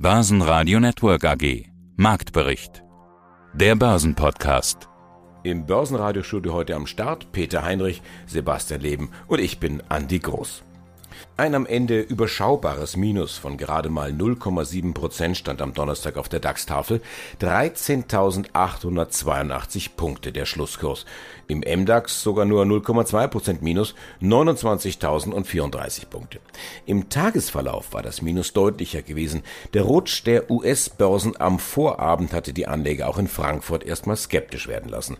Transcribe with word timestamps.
Börsenradio 0.00 0.78
Network 0.78 1.24
AG. 1.24 1.64
Marktbericht. 1.96 2.84
Der 3.52 3.74
Börsenpodcast. 3.74 4.88
Im 5.42 5.66
Börsenradiostudio 5.66 6.52
heute 6.52 6.76
am 6.76 6.86
Start 6.86 7.32
Peter 7.32 7.64
Heinrich, 7.64 8.00
Sebastian 8.24 8.80
Leben 8.80 9.10
und 9.26 9.40
ich 9.40 9.58
bin 9.58 9.82
Andi 9.88 10.20
Groß. 10.20 10.62
Ein 11.36 11.54
am 11.54 11.66
Ende 11.66 12.00
überschaubares 12.00 12.96
Minus 12.96 13.36
von 13.38 13.56
gerade 13.56 13.90
mal 13.90 14.10
0,7 14.10 14.94
Prozent 14.94 15.36
stand 15.36 15.62
am 15.62 15.74
Donnerstag 15.74 16.16
auf 16.16 16.28
der 16.28 16.40
DAX-Tafel. 16.40 17.00
13.882 17.40 19.90
Punkte 19.96 20.32
der 20.32 20.46
Schlusskurs. 20.46 21.06
Im 21.46 21.60
MDAX 21.60 22.22
sogar 22.22 22.44
nur 22.44 22.64
0,2 22.64 23.28
Prozent 23.28 23.62
Minus, 23.62 23.94
29.034 24.20 26.06
Punkte. 26.06 26.40
Im 26.86 27.08
Tagesverlauf 27.08 27.92
war 27.92 28.02
das 28.02 28.20
Minus 28.20 28.52
deutlicher 28.52 29.02
gewesen. 29.02 29.44
Der 29.74 29.82
Rutsch 29.82 30.26
der 30.26 30.50
US-Börsen 30.50 31.40
am 31.40 31.58
Vorabend 31.58 32.32
hatte 32.32 32.52
die 32.52 32.66
Anleger 32.66 33.08
auch 33.08 33.18
in 33.18 33.28
Frankfurt 33.28 33.84
erstmal 33.84 34.16
skeptisch 34.16 34.66
werden 34.66 34.90
lassen 34.90 35.18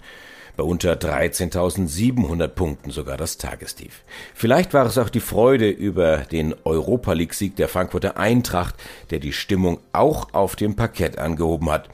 bei 0.58 0.64
unter 0.64 0.94
13.700 0.94 2.48
Punkten 2.48 2.90
sogar 2.90 3.16
das 3.16 3.38
Tagestief. 3.38 4.02
Vielleicht 4.34 4.74
war 4.74 4.84
es 4.86 4.98
auch 4.98 5.08
die 5.08 5.20
Freude 5.20 5.70
über 5.70 6.18
den 6.18 6.52
Europa 6.64 7.12
League 7.12 7.32
Sieg 7.32 7.54
der 7.54 7.68
Frankfurter 7.68 8.16
Eintracht, 8.16 8.74
der 9.10 9.20
die 9.20 9.32
Stimmung 9.32 9.78
auch 9.92 10.34
auf 10.34 10.56
dem 10.56 10.74
Parkett 10.74 11.16
angehoben 11.16 11.70
hat. 11.70 11.88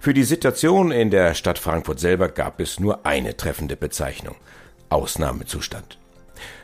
Für 0.00 0.12
die 0.12 0.24
Situation 0.24 0.92
in 0.92 1.10
der 1.10 1.32
Stadt 1.34 1.58
Frankfurt 1.58 1.98
selber 1.98 2.28
gab 2.28 2.60
es 2.60 2.78
nur 2.78 3.06
eine 3.06 3.38
treffende 3.38 3.74
Bezeichnung. 3.74 4.36
Ausnahmezustand. 4.90 5.98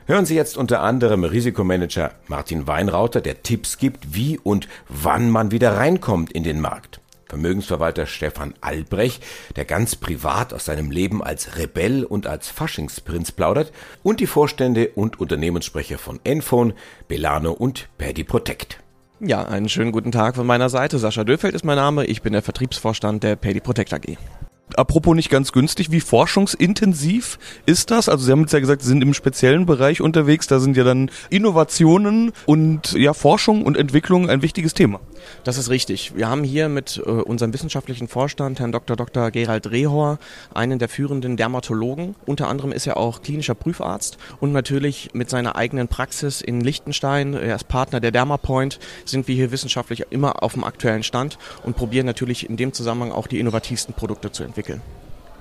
Hören 0.04 0.26
Sie 0.26 0.36
jetzt 0.36 0.58
unter 0.58 0.82
anderem 0.82 1.24
Risikomanager 1.24 2.12
Martin 2.28 2.66
Weinrauter, 2.66 3.22
der 3.22 3.42
Tipps 3.42 3.78
gibt, 3.78 4.14
wie 4.14 4.38
und 4.38 4.68
wann 4.90 5.30
man 5.30 5.52
wieder 5.52 5.78
reinkommt 5.78 6.32
in 6.32 6.42
den 6.42 6.60
Markt. 6.60 7.00
Vermögensverwalter 7.26 8.06
Stefan 8.06 8.54
Albrecht, 8.60 9.22
der 9.56 9.64
ganz 9.64 9.96
privat 9.96 10.54
aus 10.54 10.64
seinem 10.64 10.90
Leben 10.90 11.22
als 11.22 11.56
Rebell 11.56 12.04
und 12.04 12.26
als 12.26 12.48
Faschingsprinz 12.48 13.32
plaudert, 13.32 13.72
und 14.02 14.20
die 14.20 14.26
Vorstände 14.26 14.90
und 14.94 15.18
Unternehmenssprecher 15.18 15.98
von 15.98 16.20
Enphone, 16.24 16.74
Belano 17.08 17.52
und 17.52 17.88
Paddy 17.98 18.24
Protect. 18.24 18.78
Ja, 19.20 19.44
einen 19.44 19.68
schönen 19.68 19.92
guten 19.92 20.12
Tag 20.12 20.36
von 20.36 20.46
meiner 20.46 20.68
Seite. 20.68 20.98
Sascha 20.98 21.24
Döfeld 21.24 21.54
ist 21.54 21.64
mein 21.64 21.76
Name. 21.76 22.04
Ich 22.04 22.20
bin 22.20 22.34
der 22.34 22.42
Vertriebsvorstand 22.42 23.22
der 23.22 23.36
Paddy 23.36 23.60
Protect 23.60 23.94
AG. 23.94 24.16
Apropos 24.74 25.14
nicht 25.14 25.30
ganz 25.30 25.52
günstig, 25.52 25.92
wie 25.92 26.00
forschungsintensiv 26.00 27.38
ist 27.66 27.92
das? 27.92 28.08
Also 28.08 28.24
Sie 28.24 28.32
haben 28.32 28.40
jetzt 28.40 28.52
ja 28.52 28.58
gesagt, 28.58 28.82
Sie 28.82 28.88
sind 28.88 29.00
im 29.00 29.14
speziellen 29.14 29.64
Bereich 29.64 30.00
unterwegs, 30.00 30.48
da 30.48 30.58
sind 30.58 30.76
ja 30.76 30.82
dann 30.82 31.08
Innovationen 31.30 32.32
und 32.46 32.92
ja 32.94 33.14
Forschung 33.14 33.64
und 33.64 33.76
Entwicklung 33.76 34.28
ein 34.28 34.42
wichtiges 34.42 34.74
Thema. 34.74 34.98
Das 35.44 35.56
ist 35.56 35.70
richtig. 35.70 36.16
Wir 36.16 36.28
haben 36.28 36.42
hier 36.42 36.68
mit 36.68 37.00
äh, 37.04 37.08
unserem 37.08 37.54
wissenschaftlichen 37.54 38.08
Vorstand, 38.08 38.58
Herrn 38.58 38.72
Dr. 38.72 38.96
Dr. 38.96 39.30
Gerald 39.30 39.70
Rehor, 39.70 40.18
einen 40.52 40.80
der 40.80 40.88
führenden 40.88 41.36
Dermatologen. 41.36 42.16
Unter 42.26 42.48
anderem 42.48 42.72
ist 42.72 42.88
er 42.88 42.96
auch 42.96 43.22
klinischer 43.22 43.54
Prüfarzt 43.54 44.18
und 44.40 44.52
natürlich 44.52 45.10
mit 45.12 45.30
seiner 45.30 45.54
eigenen 45.54 45.86
Praxis 45.86 46.40
in 46.40 46.60
Liechtenstein, 46.60 47.34
er 47.34 47.54
ist 47.54 47.68
Partner 47.68 48.00
der 48.00 48.10
Dermapoint, 48.10 48.80
sind 49.04 49.28
wir 49.28 49.36
hier 49.36 49.52
wissenschaftlich 49.52 50.06
immer 50.10 50.42
auf 50.42 50.54
dem 50.54 50.64
aktuellen 50.64 51.04
Stand 51.04 51.38
und 51.62 51.76
probieren 51.76 52.06
natürlich 52.06 52.50
in 52.50 52.56
dem 52.56 52.72
Zusammenhang 52.72 53.12
auch 53.12 53.28
die 53.28 53.38
innovativsten 53.38 53.94
Produkte 53.94 54.32
zu 54.32 54.42
entwickeln. 54.42 54.55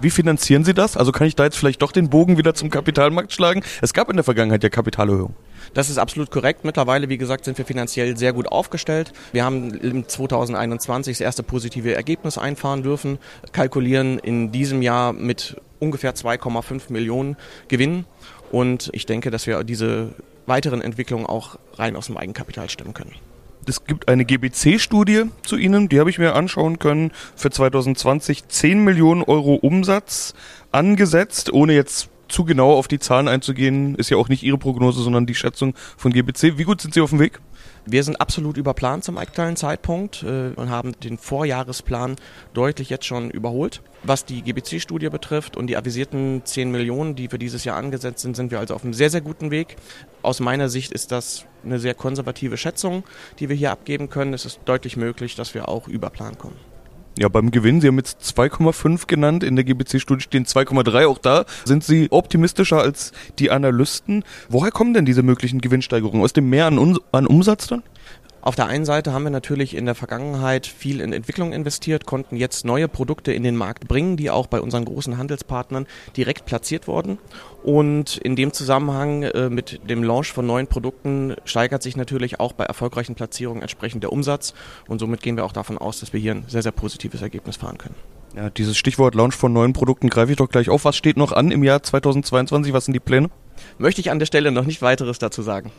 Wie 0.02 0.10
finanzieren 0.10 0.66
Sie 0.66 0.74
das? 0.74 0.98
Also 0.98 1.12
kann 1.12 1.26
ich 1.28 1.36
da 1.36 1.46
jetzt 1.46 1.58
vielleicht 1.58 1.82
doch 1.82 1.92
den 1.92 2.10
Bogen 2.10 2.38
wieder 2.38 2.54
zum 2.54 2.70
Kapitalmarkt 2.70 3.32
schlagen? 3.32 3.64
Es 3.82 3.94
gab 3.94 4.10
in 4.10 4.18
der 4.18 4.26
Vergangenheit 4.26 4.62
ja 4.62 4.70
Kapitalerhöhung. 4.70 5.34
Das 5.74 5.90
ist 5.90 5.98
absolut 5.98 6.32
korrekt. 6.32 6.66
Mittlerweile, 6.66 7.10
wie 7.10 7.18
gesagt, 7.18 7.46
sind 7.46 7.58
wir 7.58 7.66
finanziell 7.66 8.18
sehr 8.18 8.34
gut 8.34 8.48
aufgestellt. 8.48 9.14
Wir 9.32 9.46
haben 9.46 9.74
im 9.74 10.08
2021 10.08 11.18
das 11.18 11.22
erste 11.22 11.44
positive 11.44 11.96
Ergebnis 11.96 12.38
einfahren 12.38 12.84
dürfen, 12.84 13.20
kalkulieren 13.54 14.20
in 14.20 14.52
diesem 14.52 14.82
Jahr 14.82 15.14
mit 15.14 15.56
ungefähr 15.80 16.14
2,5 16.14 16.92
Millionen 16.92 17.38
Gewinn. 17.68 18.06
Und 18.52 18.90
ich 18.94 19.06
denke, 19.06 19.32
dass 19.32 19.48
wir 19.48 19.64
diese 19.64 20.14
weiteren 20.46 20.82
Entwicklungen 20.82 21.26
auch 21.26 21.58
rein 21.76 21.96
aus 21.96 22.08
dem 22.08 22.18
Eigenkapital 22.18 22.70
stemmen 22.70 22.94
können. 22.94 23.16
Es 23.68 23.84
gibt 23.86 24.08
eine 24.08 24.26
GBC-Studie 24.26 25.24
zu 25.44 25.58
Ihnen, 25.58 25.90
die 25.90 26.00
habe 26.00 26.10
ich 26.10 26.20
mir 26.20 26.36
anschauen 26.36 26.80
können. 26.80 27.12
Für 27.36 27.50
2020 27.50 28.48
10 28.48 28.84
Millionen 28.84 29.24
Euro 29.24 29.56
Umsatz 29.56 30.34
angesetzt, 30.72 31.52
ohne 31.52 31.74
jetzt 31.74 32.10
zu 32.28 32.44
genau 32.44 32.74
auf 32.74 32.88
die 32.88 33.00
Zahlen 33.00 33.28
einzugehen, 33.28 33.96
ist 33.96 34.10
ja 34.10 34.18
auch 34.18 34.30
nicht 34.30 34.44
Ihre 34.44 34.58
Prognose, 34.58 35.02
sondern 35.02 35.26
die 35.26 35.36
Schätzung 35.36 35.74
von 35.98 36.12
GBC. 36.12 36.58
Wie 36.58 36.64
gut 36.64 36.82
sind 36.82 36.94
Sie 36.94 37.02
auf 37.02 37.12
dem 37.12 37.20
Weg? 37.20 37.40
Wir 37.88 38.04
sind 38.04 38.20
absolut 38.20 38.58
überplant 38.58 39.04
zum 39.04 39.20
aktuellen 39.20 39.56
Zeitpunkt 39.56 40.24
äh, 40.24 40.54
und 40.56 40.70
haben 40.70 40.94
den 41.00 41.20
Vorjahresplan 41.20 42.16
deutlich 42.54 42.90
jetzt 42.90 43.06
schon 43.06 43.30
überholt. 43.30 43.84
Was 44.02 44.26
die 44.26 44.42
GBC-Studie 44.42 45.10
betrifft 45.10 45.56
und 45.56 45.68
die 45.68 45.78
avisierten 45.78 46.42
10 46.44 46.72
Millionen, 46.72 47.16
die 47.16 47.28
für 47.28 47.38
dieses 47.38 47.64
Jahr 47.64 47.78
angesetzt 47.78 48.22
sind, 48.22 48.36
sind 48.36 48.50
wir 48.50 48.60
also 48.60 48.74
auf 48.74 48.84
einem 48.84 48.94
sehr, 48.94 49.12
sehr 49.12 49.22
guten 49.22 49.52
Weg. 49.52 49.76
Aus 50.24 50.40
meiner 50.40 50.68
Sicht 50.68 50.92
ist 50.94 51.12
das 51.12 51.46
eine 51.64 51.78
sehr 51.78 51.94
konservative 51.94 52.58
Schätzung, 52.58 53.04
die 53.40 53.50
wir 53.50 53.56
hier 53.56 53.72
abgeben 53.72 54.10
können. 54.10 54.34
Es 54.34 54.46
ist 54.46 54.62
deutlich 54.66 54.98
möglich, 54.98 55.36
dass 55.36 55.54
wir 55.54 55.70
auch 55.70 55.88
über 55.88 56.10
Plan 56.10 56.40
kommen. 56.40 56.75
Ja, 57.18 57.30
beim 57.30 57.50
Gewinn, 57.50 57.80
Sie 57.80 57.88
haben 57.88 57.98
jetzt 57.98 58.22
2,5 58.24 59.08
genannt, 59.08 59.44
in 59.44 59.56
der 59.56 59.64
GBC-Studie 59.64 60.24
stehen 60.24 60.46
2,3, 60.46 61.08
auch 61.08 61.18
da 61.18 61.46
sind 61.64 61.82
Sie 61.82 62.08
optimistischer 62.12 62.82
als 62.82 63.14
die 63.40 63.52
Analysten. 63.52 64.26
Woher 64.50 64.72
kommen 64.72 64.94
denn 64.94 65.06
diese 65.06 65.24
möglichen 65.24 65.62
Gewinnsteigerungen? 65.62 66.22
Aus 66.22 66.34
dem 66.34 66.50
Mehr 66.50 66.66
an, 66.66 66.98
an 67.14 67.26
Umsatz 67.26 67.68
dann? 67.68 67.84
Auf 68.46 68.56
der 68.56 68.68
einen 68.68 68.86
Seite 68.86 69.12
haben 69.12 69.24
wir 69.24 69.32
natürlich 69.32 69.76
in 69.76 69.88
der 69.88 69.96
Vergangenheit 69.96 70.68
viel 70.68 71.02
in 71.02 71.14
Entwicklung 71.14 71.52
investiert, 71.52 72.06
konnten 72.06 72.36
jetzt 72.36 72.64
neue 72.64 72.88
Produkte 72.88 73.34
in 73.34 73.42
den 73.42 73.56
Markt 73.56 73.88
bringen, 73.88 74.18
die 74.18 74.30
auch 74.30 74.46
bei 74.46 74.62
unseren 74.62 74.86
großen 74.86 75.18
Handelspartnern 75.18 75.88
direkt 76.16 76.46
platziert 76.46 76.88
wurden. 76.88 77.18
Und 77.64 78.18
in 78.18 78.36
dem 78.36 78.54
Zusammenhang 78.54 79.24
äh, 79.24 79.50
mit 79.50 79.90
dem 79.90 80.04
Launch 80.04 80.32
von 80.32 80.46
neuen 80.46 80.68
Produkten 80.68 81.34
steigert 81.44 81.82
sich 81.82 81.98
natürlich 81.98 82.40
auch 82.40 82.54
bei 82.54 82.66
erfolgreichen 82.66 83.16
Platzierungen 83.16 83.64
entsprechend 83.64 84.04
der 84.04 84.14
Umsatz. 84.14 84.54
Und 84.88 85.00
somit 85.00 85.24
gehen 85.24 85.38
wir 85.38 85.44
auch 85.44 85.52
davon 85.52 85.80
aus, 85.80 86.00
dass 86.02 86.14
wir 86.14 86.20
hier 86.20 86.36
ein 86.36 86.46
sehr, 86.48 86.62
sehr 86.62 86.72
positives 86.72 87.24
Ergebnis 87.24 87.56
fahren 87.56 87.80
können. 87.80 87.96
Ja, 88.36 88.52
dieses 88.52 88.78
Stichwort 88.78 89.16
Launch 89.16 89.34
von 89.34 89.54
neuen 89.54 89.74
Produkten 89.74 90.08
greife 90.08 90.34
ich 90.34 90.38
doch 90.38 90.50
gleich 90.50 90.70
auf. 90.70 90.86
Was 90.86 90.96
steht 90.96 91.18
noch 91.18 91.32
an 91.32 91.50
im 91.50 91.64
Jahr 91.64 91.82
2022? 91.82 92.74
Was 92.74 92.86
sind 92.86 92.94
die 92.94 93.00
Pläne? 93.00 93.32
Möchte 93.80 94.02
ich 94.02 94.12
an 94.12 94.20
der 94.20 94.28
Stelle 94.28 94.52
noch 94.52 94.66
nicht 94.66 94.84
weiteres 94.84 95.18
dazu 95.18 95.42
sagen. 95.42 95.72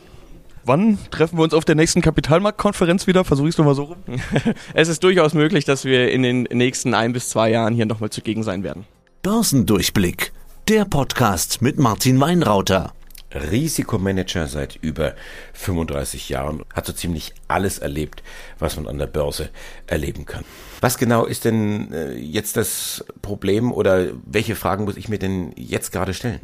Wann 0.69 0.99
treffen 1.13 1.39
wir 1.39 1.45
uns 1.45 1.55
auf 1.55 1.65
der 1.65 1.77
nächsten 1.77 2.03
Kapitalmarktkonferenz 2.03 3.07
wieder? 3.07 3.23
Versuche 3.23 3.47
ich 3.47 3.55
es 3.55 3.59
nochmal 3.59 3.77
so 3.77 3.85
rum. 3.85 3.99
es 4.75 4.89
ist 4.89 5.05
durchaus 5.05 5.33
möglich, 5.33 5.65
dass 5.65 5.85
wir 5.85 6.11
in 6.11 6.25
den 6.25 6.43
nächsten 6.43 6.93
ein 6.93 7.13
bis 7.13 7.29
zwei 7.29 7.51
Jahren 7.51 7.73
hier 7.73 7.87
nochmal 7.87 8.11
zugegen 8.11 8.43
sein 8.43 8.65
werden. 8.65 8.85
Börsendurchblick, 9.23 10.33
der 10.67 10.85
Podcast 10.85 11.63
mit 11.63 11.79
Martin 11.79 12.19
Weinrauter. 12.19 12.93
Risikomanager 13.33 14.49
seit 14.49 14.75
über 14.83 15.15
35 15.53 16.31
Jahren, 16.31 16.65
hat 16.75 16.87
so 16.87 16.93
ziemlich 16.93 17.33
alles 17.47 17.79
erlebt, 17.79 18.25
was 18.59 18.75
man 18.75 18.89
an 18.89 18.99
der 18.99 19.07
Börse 19.07 19.51
erleben 19.87 20.27
kann. 20.27 20.45
Was 20.81 20.99
genau 20.99 21.27
ist 21.27 21.45
denn 21.45 21.93
äh, 21.93 22.15
jetzt 22.15 22.57
das 22.57 23.05
Problem 23.23 23.71
oder 23.71 24.09
welche 24.25 24.57
Fragen 24.57 24.85
muss 24.85 24.97
ich 24.97 25.09
mir 25.09 25.21
denn 25.21 25.53
jetzt 25.57 25.93
gerade 25.93 26.13
stellen? 26.13 26.41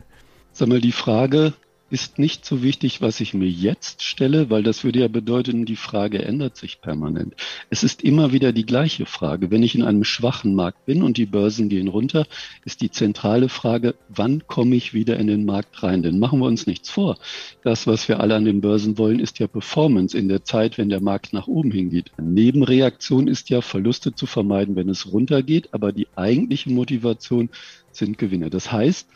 Sag 0.53 0.69
mal, 0.69 0.81
die 0.81 0.93
Frage, 0.93 1.55
ist 1.93 2.19
nicht 2.19 2.47
so 2.47 2.63
wichtig, 2.63 3.03
was 3.03 3.21
ich 3.21 3.35
mir 3.35 3.49
jetzt 3.49 4.03
stelle, 4.03 4.49
weil 4.49 4.63
das 4.63 4.83
würde 4.83 5.01
ja 5.01 5.09
bedeuten, 5.09 5.67
die 5.67 5.77
Frage 5.77 6.25
ändert 6.25 6.57
sich 6.57 6.81
permanent. 6.81 7.35
Es 7.69 7.85
ist 7.85 8.03
immer 8.03 8.33
wieder 8.33 8.53
die 8.53 8.65
gleiche 8.65 9.05
Frage. 9.05 9.51
Wenn 9.51 9.63
ich 9.63 9.75
in 9.75 9.83
einem 9.83 10.03
schwachen 10.03 10.55
Markt 10.55 10.87
bin 10.87 11.03
und 11.03 11.19
die 11.19 11.27
Börsen 11.27 11.69
gehen 11.69 11.89
runter, 11.89 12.27
ist 12.65 12.81
die 12.81 12.91
zentrale 12.91 13.51
Frage, 13.51 13.95
wann 14.09 14.47
komme 14.47 14.75
ich 14.75 14.95
wieder 14.95 15.19
in 15.19 15.27
den 15.27 15.45
Markt 15.45 15.83
rein? 15.83 16.03
Denn 16.03 16.19
machen 16.19 16.39
wir 16.39 16.47
uns 16.47 16.67
nichts 16.67 16.89
vor. 16.89 17.19
Das, 17.63 17.87
was 17.87 18.09
wir 18.09 18.21
alle 18.21 18.37
an 18.37 18.47
den 18.47 18.63
Börsen 18.63 18.97
wollen, 18.97 19.21
ist 19.21 19.39
ja 19.39 19.47
Performance 19.47 20.17
in 20.17 20.29
der 20.29 20.45
Zeit, 20.45 20.79
wenn 20.79 20.89
der 20.89 21.03
Markt 21.03 21.35
nach 21.35 21.47
oben 21.47 21.73
hingeht. 21.73 22.11
Nebenreaktion 22.19 23.29
ist 23.29 23.51
ja, 23.51 23.61
Verluste 23.61 24.15
zu 24.15 24.25
vermeiden, 24.25 24.77
wenn 24.77 24.89
es 24.89 25.13
runtergeht, 25.13 25.69
aber 25.73 25.93
die 25.93 26.09
eigentliche 26.17 26.71
Motivation 26.71 27.51
sind 27.91 28.17
Gewinne. 28.17 28.51
Das 28.51 28.73
heißt, 28.73 29.07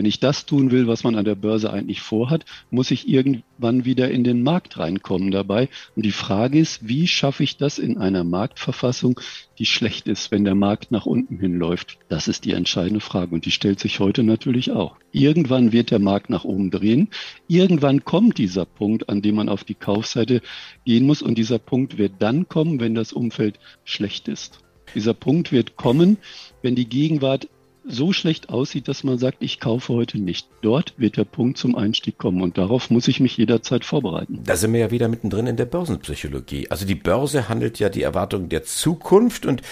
wenn 0.00 0.06
ich 0.06 0.18
das 0.18 0.46
tun 0.46 0.70
will, 0.70 0.86
was 0.86 1.04
man 1.04 1.14
an 1.14 1.26
der 1.26 1.34
Börse 1.34 1.70
eigentlich 1.70 2.00
vorhat, 2.00 2.46
muss 2.70 2.90
ich 2.90 3.06
irgendwann 3.06 3.84
wieder 3.84 4.10
in 4.10 4.24
den 4.24 4.42
Markt 4.42 4.78
reinkommen 4.78 5.30
dabei. 5.30 5.68
Und 5.94 6.06
die 6.06 6.10
Frage 6.10 6.58
ist, 6.58 6.88
wie 6.88 7.06
schaffe 7.06 7.42
ich 7.42 7.58
das 7.58 7.78
in 7.78 7.98
einer 7.98 8.24
Marktverfassung, 8.24 9.20
die 9.58 9.66
schlecht 9.66 10.08
ist, 10.08 10.30
wenn 10.30 10.44
der 10.44 10.54
Markt 10.54 10.90
nach 10.90 11.04
unten 11.04 11.38
hinläuft? 11.38 11.98
Das 12.08 12.28
ist 12.28 12.46
die 12.46 12.52
entscheidende 12.52 13.00
Frage 13.00 13.34
und 13.34 13.44
die 13.44 13.50
stellt 13.50 13.78
sich 13.78 14.00
heute 14.00 14.22
natürlich 14.22 14.70
auch. 14.70 14.96
Irgendwann 15.12 15.70
wird 15.70 15.90
der 15.90 15.98
Markt 15.98 16.30
nach 16.30 16.44
oben 16.44 16.70
drehen. 16.70 17.08
Irgendwann 17.46 18.02
kommt 18.02 18.38
dieser 18.38 18.64
Punkt, 18.64 19.10
an 19.10 19.20
dem 19.20 19.34
man 19.34 19.50
auf 19.50 19.64
die 19.64 19.74
Kaufseite 19.74 20.40
gehen 20.86 21.04
muss 21.04 21.20
und 21.20 21.36
dieser 21.36 21.58
Punkt 21.58 21.98
wird 21.98 22.12
dann 22.20 22.48
kommen, 22.48 22.80
wenn 22.80 22.94
das 22.94 23.12
Umfeld 23.12 23.60
schlecht 23.84 24.28
ist. 24.28 24.60
Dieser 24.94 25.12
Punkt 25.12 25.52
wird 25.52 25.76
kommen, 25.76 26.16
wenn 26.62 26.74
die 26.74 26.88
Gegenwart 26.88 27.48
so 27.86 28.12
schlecht 28.12 28.50
aussieht, 28.50 28.88
dass 28.88 29.04
man 29.04 29.18
sagt, 29.18 29.38
ich 29.40 29.60
kaufe 29.60 29.92
heute 29.94 30.18
nicht. 30.18 30.46
Dort 30.62 30.94
wird 30.96 31.16
der 31.16 31.24
Punkt 31.24 31.58
zum 31.58 31.74
Einstieg 31.74 32.18
kommen 32.18 32.42
und 32.42 32.58
darauf 32.58 32.90
muss 32.90 33.08
ich 33.08 33.20
mich 33.20 33.36
jederzeit 33.36 33.84
vorbereiten. 33.84 34.40
Da 34.44 34.56
sind 34.56 34.72
wir 34.72 34.80
ja 34.80 34.90
wieder 34.90 35.08
mittendrin 35.08 35.46
in 35.46 35.56
der 35.56 35.64
Börsenpsychologie. 35.64 36.70
Also 36.70 36.86
die 36.86 36.94
Börse 36.94 37.48
handelt 37.48 37.78
ja 37.78 37.88
die 37.88 38.02
Erwartungen 38.02 38.48
der 38.48 38.64
Zukunft 38.64 39.46
und 39.46 39.62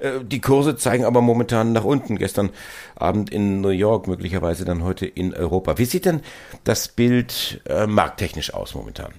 äh, 0.00 0.20
die 0.24 0.40
Kurse 0.40 0.76
zeigen 0.76 1.04
aber 1.04 1.20
momentan 1.20 1.72
nach 1.72 1.84
unten. 1.84 2.16
Gestern 2.16 2.50
Abend 2.96 3.30
in 3.30 3.60
New 3.60 3.68
York, 3.68 4.08
möglicherweise 4.08 4.64
dann 4.64 4.82
heute 4.82 5.06
in 5.06 5.34
Europa. 5.34 5.78
Wie 5.78 5.84
sieht 5.84 6.04
denn 6.04 6.20
das 6.64 6.88
Bild 6.88 7.60
äh, 7.66 7.86
markttechnisch 7.86 8.54
aus 8.54 8.74
momentan? 8.74 9.12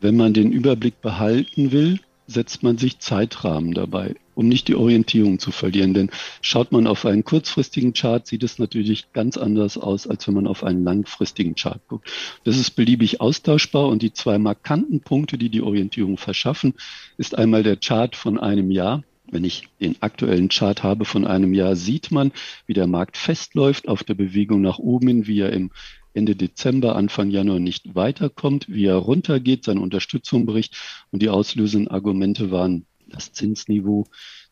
Wenn 0.00 0.16
man 0.16 0.34
den 0.34 0.52
Überblick 0.52 1.00
behalten 1.00 1.72
will, 1.72 2.00
setzt 2.26 2.62
man 2.62 2.78
sich 2.78 2.98
Zeitrahmen 2.98 3.74
dabei, 3.74 4.14
um 4.34 4.48
nicht 4.48 4.68
die 4.68 4.74
Orientierung 4.74 5.38
zu 5.38 5.50
verlieren. 5.50 5.94
Denn 5.94 6.10
schaut 6.40 6.72
man 6.72 6.86
auf 6.86 7.04
einen 7.04 7.24
kurzfristigen 7.24 7.92
Chart, 7.92 8.26
sieht 8.26 8.42
es 8.42 8.58
natürlich 8.58 9.12
ganz 9.12 9.36
anders 9.36 9.78
aus, 9.78 10.06
als 10.06 10.26
wenn 10.26 10.34
man 10.34 10.46
auf 10.46 10.64
einen 10.64 10.84
langfristigen 10.84 11.54
Chart 11.54 11.80
guckt. 11.88 12.10
Das 12.44 12.56
ist 12.56 12.72
beliebig 12.72 13.20
austauschbar 13.20 13.88
und 13.88 14.02
die 14.02 14.12
zwei 14.12 14.38
markanten 14.38 15.00
Punkte, 15.00 15.38
die 15.38 15.48
die 15.48 15.62
Orientierung 15.62 16.18
verschaffen, 16.18 16.74
ist 17.18 17.36
einmal 17.36 17.62
der 17.62 17.76
Chart 17.76 18.16
von 18.16 18.38
einem 18.38 18.70
Jahr. 18.70 19.02
Wenn 19.30 19.44
ich 19.44 19.68
den 19.80 19.96
aktuellen 20.00 20.48
Chart 20.48 20.82
habe 20.82 21.06
von 21.06 21.26
einem 21.26 21.54
Jahr, 21.54 21.74
sieht 21.74 22.10
man, 22.10 22.32
wie 22.66 22.74
der 22.74 22.86
Markt 22.86 23.16
festläuft 23.16 23.88
auf 23.88 24.04
der 24.04 24.14
Bewegung 24.14 24.60
nach 24.60 24.78
oben, 24.78 25.26
wie 25.26 25.40
er 25.40 25.52
im 25.52 25.70
Ende 26.14 26.36
Dezember, 26.36 26.96
Anfang 26.96 27.30
Januar 27.30 27.58
nicht 27.58 27.94
weiterkommt, 27.94 28.66
wie 28.68 28.84
er 28.84 28.96
runtergeht, 28.96 29.64
seine 29.64 29.80
Unterstützung 29.80 30.44
bricht. 30.44 30.76
Und 31.10 31.22
die 31.22 31.30
auslösenden 31.30 31.88
Argumente 31.88 32.50
waren 32.50 32.84
das 33.12 33.32
Zinsniveau, 33.32 34.06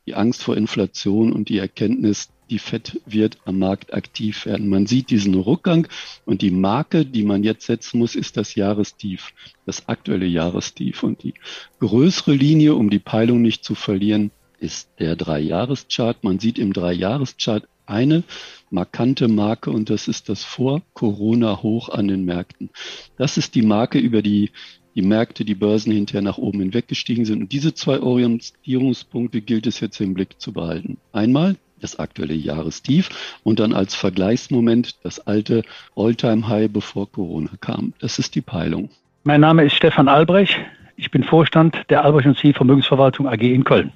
die 0.06 0.14
Angst 0.14 0.42
vor 0.42 0.56
Inflation 0.56 1.32
und 1.32 1.48
die 1.48 1.58
Erkenntnis, 1.58 2.30
die 2.48 2.58
FED 2.58 3.00
wird 3.06 3.38
am 3.44 3.58
Markt 3.58 3.94
aktiv 3.94 4.44
werden. 4.44 4.68
Man 4.68 4.86
sieht 4.86 5.10
diesen 5.10 5.34
Rückgang 5.34 5.86
und 6.24 6.42
die 6.42 6.50
Marke, 6.50 7.06
die 7.06 7.22
man 7.22 7.44
jetzt 7.44 7.66
setzen 7.66 7.98
muss, 7.98 8.14
ist 8.14 8.36
das 8.36 8.54
Jahrestief, 8.54 9.32
das 9.66 9.88
aktuelle 9.88 10.26
Jahrestief. 10.26 11.02
Und 11.02 11.22
die 11.22 11.34
größere 11.78 12.32
Linie, 12.34 12.74
um 12.74 12.90
die 12.90 12.98
Peilung 12.98 13.40
nicht 13.40 13.64
zu 13.64 13.74
verlieren, 13.74 14.32
ist 14.58 14.90
der 14.98 15.16
Drei-Jahres-Chart. 15.16 16.22
Man 16.24 16.38
sieht 16.38 16.58
im 16.58 16.72
Drei-Jahres-Chart 16.72 17.66
eine 17.86 18.22
markante 18.70 19.28
Marke 19.28 19.70
und 19.70 19.90
das 19.90 20.06
ist 20.06 20.28
das 20.28 20.44
Vor-Corona-Hoch 20.44 21.88
an 21.88 22.08
den 22.08 22.24
Märkten. 22.24 22.70
Das 23.16 23.36
ist 23.36 23.54
die 23.54 23.62
Marke, 23.62 23.98
über 23.98 24.22
die 24.22 24.50
die 24.94 25.02
Märkte, 25.02 25.44
die 25.44 25.54
Börsen 25.54 25.92
hinterher 25.92 26.22
nach 26.22 26.38
oben 26.38 26.60
hinweg 26.60 26.88
gestiegen 26.88 27.24
sind. 27.24 27.42
Und 27.42 27.52
diese 27.52 27.74
zwei 27.74 28.00
Orientierungspunkte 28.00 29.40
gilt 29.40 29.66
es 29.66 29.80
jetzt 29.80 30.00
im 30.00 30.14
Blick 30.14 30.40
zu 30.40 30.52
behalten. 30.52 30.98
Einmal 31.12 31.56
das 31.80 31.98
aktuelle 31.98 32.34
Jahrestief 32.34 33.08
und 33.42 33.58
dann 33.58 33.72
als 33.72 33.94
Vergleichsmoment 33.94 34.96
das 35.02 35.20
alte 35.26 35.62
All-Time-High, 35.96 36.70
bevor 36.70 37.10
Corona 37.10 37.50
kam. 37.60 37.94
Das 38.00 38.18
ist 38.18 38.34
die 38.34 38.42
Peilung. 38.42 38.90
Mein 39.24 39.40
Name 39.40 39.64
ist 39.64 39.74
Stefan 39.74 40.08
Albrecht. 40.08 40.58
Ich 40.96 41.10
bin 41.10 41.24
Vorstand 41.24 41.76
der 41.88 42.04
Albrecht 42.04 42.26
und 42.26 42.38
Sie 42.38 42.52
Vermögensverwaltung 42.52 43.26
AG 43.26 43.40
in 43.40 43.64
Köln. 43.64 43.92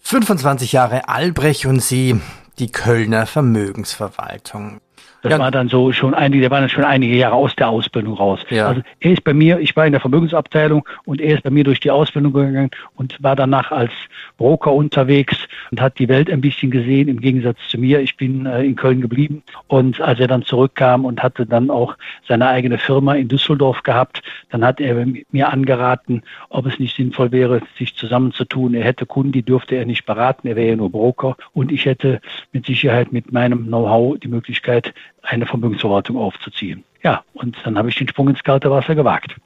25 0.00 0.72
Jahre 0.72 1.08
Albrecht 1.08 1.66
und 1.66 1.80
Sie 1.80 2.20
die 2.58 2.72
Kölner 2.72 3.26
Vermögensverwaltung. 3.26 4.80
Das 5.22 5.32
ja. 5.32 5.38
war 5.38 5.50
dann 5.50 5.68
so 5.68 5.92
schon 5.92 6.14
einige, 6.14 6.42
der 6.42 6.50
war 6.50 6.60
dann 6.60 6.68
schon 6.68 6.84
einige 6.84 7.14
Jahre 7.14 7.34
aus 7.34 7.54
der 7.56 7.68
Ausbildung 7.68 8.14
raus. 8.14 8.40
Ja. 8.48 8.68
Also 8.68 8.82
er 9.00 9.12
ist 9.12 9.24
bei 9.24 9.34
mir, 9.34 9.58
ich 9.60 9.76
war 9.76 9.86
in 9.86 9.92
der 9.92 10.00
Vermögensabteilung 10.00 10.86
und 11.04 11.20
er 11.20 11.34
ist 11.34 11.42
bei 11.42 11.50
mir 11.50 11.64
durch 11.64 11.80
die 11.80 11.90
Ausbildung 11.90 12.32
gegangen 12.32 12.70
und 12.96 13.22
war 13.22 13.36
danach 13.36 13.70
als 13.70 13.92
Broker 14.38 14.72
unterwegs 14.72 15.36
und 15.70 15.80
hat 15.80 15.98
die 15.98 16.08
Welt 16.08 16.30
ein 16.30 16.40
bisschen 16.40 16.70
gesehen 16.70 17.08
im 17.08 17.20
Gegensatz 17.20 17.58
zu 17.68 17.78
mir. 17.78 18.00
Ich 18.00 18.16
bin 18.16 18.46
äh, 18.46 18.62
in 18.64 18.76
Köln 18.76 19.00
geblieben 19.00 19.42
und 19.68 20.00
als 20.00 20.20
er 20.20 20.28
dann 20.28 20.42
zurückkam 20.42 21.04
und 21.04 21.22
hatte 21.22 21.44
dann 21.44 21.70
auch 21.70 21.96
seine 22.26 22.48
eigene 22.48 22.78
Firma 22.78 23.14
in 23.14 23.28
Düsseldorf 23.28 23.82
gehabt, 23.82 24.22
dann 24.50 24.64
hat 24.64 24.80
er 24.80 25.06
mir 25.30 25.52
angeraten, 25.52 26.22
ob 26.48 26.66
es 26.66 26.78
nicht 26.78 26.96
sinnvoll 26.96 27.32
wäre, 27.32 27.60
sich 27.78 27.94
zusammenzutun. 27.94 28.74
Er 28.74 28.84
hätte 28.84 29.04
Kunden, 29.04 29.32
die 29.32 29.42
dürfte 29.42 29.76
er 29.76 29.84
nicht 29.84 30.06
beraten, 30.06 30.48
er 30.48 30.56
wäre 30.56 30.70
ja 30.70 30.76
nur 30.76 30.90
Broker 30.90 31.36
und 31.52 31.70
ich 31.72 31.84
hätte 31.84 32.20
mit 32.52 32.66
Sicherheit 32.66 33.12
mit 33.12 33.32
meinem 33.32 33.66
Know-how 33.66 34.18
die 34.18 34.28
Möglichkeit, 34.28 34.94
eine 35.22 35.46
Vermögensverwaltung 35.46 36.16
aufzuziehen. 36.16 36.84
Ja, 37.02 37.22
und 37.34 37.56
dann 37.64 37.78
habe 37.78 37.88
ich 37.88 37.96
den 37.96 38.08
Sprung 38.08 38.28
ins 38.28 38.42
kalte 38.42 38.70
Wasser 38.70 38.94
gewagt. 38.94 39.36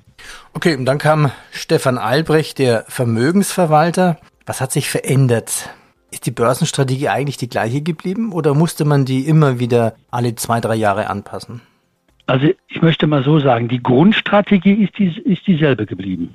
Okay, 0.53 0.76
und 0.76 0.85
dann 0.87 0.99
kam 0.99 1.31
Stefan 1.50 1.99
Albrecht, 1.99 2.59
der 2.59 2.85
Vermögensverwalter. 2.88 4.19
Was 4.47 4.61
hat 4.61 4.73
sich 4.73 4.88
verändert? 4.88 5.71
Ist 6.11 6.26
die 6.26 6.31
Börsenstrategie 6.31 7.09
eigentlich 7.09 7.37
die 7.37 7.49
gleiche 7.49 7.82
geblieben 7.82 8.32
oder 8.32 8.55
musste 8.55 8.85
man 8.85 9.05
die 9.05 9.26
immer 9.26 9.59
wieder 9.59 9.94
alle 10.11 10.35
zwei, 10.37 10.61
drei 10.61 10.76
Jahre 10.76 11.11
anpassen? 11.11 11.61
Also 12.27 12.49
ich 12.69 12.81
möchte 12.81 13.06
mal 13.06 13.23
so 13.23 13.38
sagen, 13.38 13.69
die 13.69 13.82
Grundstrategie 13.82 14.85
ist, 14.85 14.99
die, 14.99 15.09
ist 15.25 15.47
dieselbe 15.47 15.87
geblieben. 15.87 16.31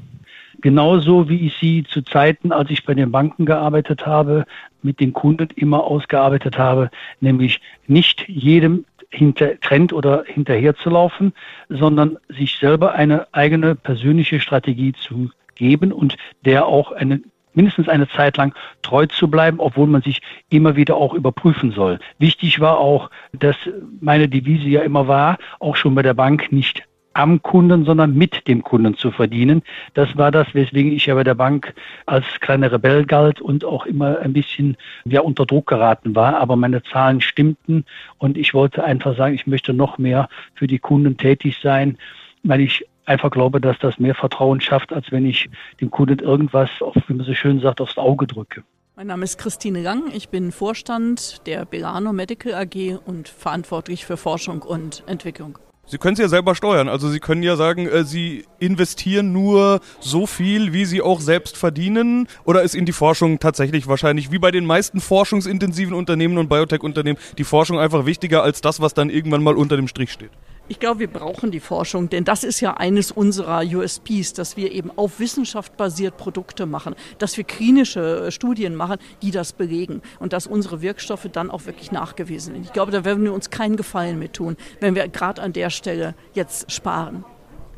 Genauso 0.62 1.30
wie 1.30 1.47
ich 1.47 1.56
sie 1.59 1.85
zu 1.85 2.01
Zeiten, 2.01 2.51
als 2.51 2.69
ich 2.69 2.85
bei 2.85 2.94
den 2.94 3.12
Banken 3.12 3.45
gearbeitet 3.45 4.06
habe, 4.06 4.45
mit 4.81 5.00
den 5.00 5.13
Kunden 5.13 5.47
immer 5.56 5.85
ausgearbeitet 5.85 6.57
habe, 6.57 6.92
nämlich 7.21 7.62
nicht 7.88 8.27
jedem 8.27 8.85
hinter 9.09 9.59
Trend 9.59 9.94
oder 9.94 10.23
hinterher 10.25 10.75
zu 10.75 10.89
laufen, 10.89 11.33
sondern 11.69 12.17
sich 12.29 12.57
selber 12.57 12.94
eine 12.94 13.27
eigene 13.33 13.75
persönliche 13.75 14.39
Strategie 14.39 14.94
zu 14.94 15.29
geben 15.56 15.91
und 15.91 16.15
der 16.45 16.65
auch 16.65 16.91
eine 16.91 17.21
mindestens 17.53 17.89
eine 17.89 18.07
Zeit 18.07 18.38
lang 18.38 18.53
treu 18.83 19.06
zu 19.07 19.27
bleiben, 19.27 19.59
obwohl 19.59 19.88
man 19.88 20.01
sich 20.01 20.21
immer 20.50 20.75
wieder 20.75 20.95
auch 20.95 21.13
überprüfen 21.13 21.71
soll. 21.71 22.00
Wichtig 22.17 22.59
war 22.59 22.77
auch, 22.77 23.09
dass 23.33 23.56
meine 24.00 24.29
Devise 24.29 24.69
ja 24.69 24.81
immer 24.81 25.07
war, 25.07 25.38
auch 25.59 25.75
schon 25.75 25.95
bei 25.95 26.03
der 26.03 26.13
Bank 26.13 26.51
nicht 26.51 26.83
am 27.13 27.41
Kunden, 27.41 27.85
sondern 27.85 28.13
mit 28.15 28.47
dem 28.47 28.63
Kunden 28.63 28.95
zu 28.95 29.11
verdienen. 29.11 29.63
Das 29.94 30.15
war 30.17 30.31
das, 30.31 30.47
weswegen 30.53 30.91
ich 30.91 31.07
ja 31.07 31.15
bei 31.15 31.23
der 31.23 31.35
Bank 31.35 31.73
als 32.06 32.25
kleiner 32.39 32.71
Rebell 32.71 33.06
galt 33.06 33.41
und 33.41 33.65
auch 33.65 33.85
immer 33.85 34.19
ein 34.19 34.33
bisschen 34.33 34.77
ja, 35.06 35.21
unter 35.21 35.45
Druck 35.45 35.67
geraten 35.67 36.15
war. 36.15 36.39
Aber 36.39 36.56
meine 36.56 36.83
Zahlen 36.83 37.21
stimmten 37.21 37.85
und 38.17 38.38
ich 38.38 38.53
wollte 38.53 38.83
einfach 38.83 39.17
sagen, 39.17 39.35
ich 39.35 39.47
möchte 39.47 39.73
noch 39.73 39.97
mehr 39.97 40.29
für 40.56 40.67
die 40.67 40.79
Kunden 40.79 41.17
tätig 41.17 41.59
sein, 41.61 41.97
weil 42.44 42.61
ich 42.61 42.85
einfach 43.06 43.31
glaube, 43.31 43.59
dass 43.59 43.77
das 43.79 44.00
mehr 44.00 44.15
Vertrauen 44.15 44.61
schafft, 44.61 44.94
als 44.94 45.11
wenn 45.11 45.25
ich 45.25 45.50
dem 45.81 45.89
Kunden 45.89 46.19
irgendwas, 46.19 46.69
wie 47.07 47.13
man 47.13 47.25
so 47.25 47.33
schön 47.33 47.59
sagt, 47.59 47.81
aufs 47.81 47.97
Auge 47.97 48.27
drücke. 48.27 48.63
Mein 48.95 49.07
Name 49.07 49.23
ist 49.23 49.38
Christine 49.38 49.81
Gang. 49.81 50.13
Ich 50.13 50.29
bin 50.29 50.51
Vorstand 50.51 51.47
der 51.47 51.65
Belano 51.65 52.13
Medical 52.13 52.53
AG 52.53 53.00
und 53.06 53.29
verantwortlich 53.29 54.06
für 54.06 54.17
Forschung 54.17 54.61
und 54.61 55.03
Entwicklung. 55.07 55.57
Sie 55.89 55.97
können 55.97 56.13
es 56.13 56.19
ja 56.19 56.27
selber 56.27 56.53
steuern. 56.53 56.88
Also 56.88 57.09
Sie 57.09 57.19
können 57.19 57.41
ja 57.41 57.56
sagen, 57.56 57.88
äh, 57.88 58.03
Sie 58.03 58.45
investieren 58.59 59.33
nur 59.33 59.81
so 60.00 60.27
viel, 60.27 60.71
wie 60.71 60.86
Sie 60.86 61.01
auch 61.01 61.19
selbst 61.19 61.57
verdienen. 61.57 62.27
Oder 62.45 62.62
ist 62.62 62.75
Ihnen 62.75 62.86
die 62.86 62.91
Forschung 62.91 63.39
tatsächlich 63.39 63.88
wahrscheinlich, 63.88 64.31
wie 64.31 64.38
bei 64.38 64.51
den 64.51 64.65
meisten 64.65 65.01
forschungsintensiven 65.01 65.95
Unternehmen 65.95 66.37
und 66.37 66.47
Biotech-Unternehmen, 66.47 67.18
die 67.40 67.44
Forschung 67.44 67.80
einfach 67.80 68.06
wichtiger 68.06 68.44
als 68.44 68.61
das, 68.61 68.80
was 68.80 68.94
dann 68.94 69.09
irgendwann 69.09 69.42
mal 69.42 69.56
unter 69.56 69.78
dem 69.78 69.87
Strich 69.87 70.11
steht? 70.11 70.31
Ich 70.71 70.80
glaube, 70.80 70.99
wir 70.99 71.07
brauchen 71.07 71.49
die 71.49 71.59
Forschung, 71.59 72.09
denn 72.09 72.26
das 72.26 72.44
ist 72.44 72.59
ja 72.59 72.76
eines 72.76 73.11
unserer 73.11 73.64
USPs, 73.64 74.33
dass 74.33 74.56
wir 74.56 74.71
eben 74.71 74.92
auf 74.95 75.19
Wissenschaft 75.19 75.76
basiert 75.78 76.16
Produkte 76.16 76.68
machen, 76.68 76.94
dass 77.18 77.35
wir 77.38 77.44
klinische 77.44 78.28
äh, 78.28 78.31
Studien 78.31 78.76
machen, 78.76 78.97
die 79.23 79.31
das 79.31 79.52
belegen 79.52 80.04
und 80.19 80.31
dass 80.31 80.45
unsere 80.45 80.83
Wirkstoffe 80.83 81.28
dann 81.31 81.49
auch 81.49 81.66
wirklich 81.66 81.92
nachgewiesen 81.92 82.54
sind. 82.54 82.66
Ich 82.66 82.73
glaube, 82.73 82.92
da 82.92 83.04
werden 83.04 83.23
wir 83.23 83.33
uns 83.33 83.49
keinen 83.49 83.78
Gefallen 83.78 84.19
mit 84.19 84.33
tun, 84.33 84.57
wenn 84.80 84.94
wir 84.94 85.07
gerade 85.07 85.42
an 85.42 85.54
der 85.54 85.71
Stelle 85.71 86.14
jetzt 86.35 86.71
sparen. 86.71 87.26